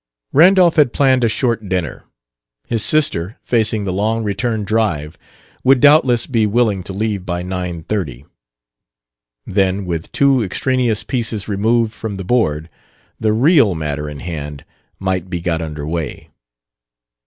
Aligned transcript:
Randolph 0.33 0.77
had 0.77 0.93
planned 0.93 1.23
a 1.23 1.29
short 1.29 1.69
dinner. 1.69 2.05
His 2.65 2.83
sister, 2.83 3.37
facing 3.43 3.83
the 3.83 3.93
long 3.93 4.23
return 4.23 4.63
drive, 4.63 5.15
would 5.63 5.79
doubtless 5.79 6.25
be 6.25 6.47
willing 6.47 6.81
to 6.85 6.91
leave 6.93 7.23
by 7.23 7.43
nine 7.43 7.83
thirty. 7.83 8.25
Then, 9.45 9.85
with 9.85 10.11
two 10.11 10.41
extraneous 10.43 11.03
pieces 11.03 11.47
removed 11.47 11.93
from 11.93 12.15
the 12.15 12.23
board, 12.25 12.67
the 13.19 13.31
real 13.31 13.75
matter 13.75 14.09
in 14.09 14.21
hand 14.21 14.65
might 14.97 15.29
be 15.29 15.39
got 15.39 15.61
under 15.61 15.85
way. 15.87 16.31